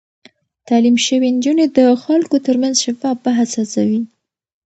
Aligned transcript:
تعليم 0.67 0.95
شوې 1.05 1.27
نجونې 1.35 1.65
د 1.77 1.79
خلکو 2.03 2.35
ترمنځ 2.47 2.75
شفاف 2.85 3.17
بحث 3.25 3.49
هڅوي. 3.59 4.01